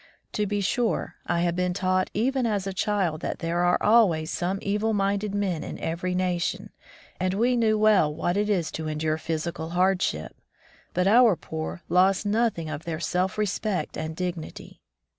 [0.33, 4.31] To be sure, I had been taught even as a child that there are always
[4.31, 6.71] some evil minded men in every nation,
[7.19, 10.35] and we knew well what it is to endure physical hardship,
[10.95, 14.81] but our poor lost nothing of their self respect and dignity.